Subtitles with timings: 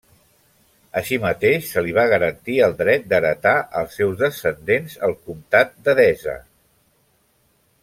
[1.01, 3.53] Així mateix, se li va garantir el dret d'heretar
[3.83, 6.37] als seus descendents el Comtat d'Edessa.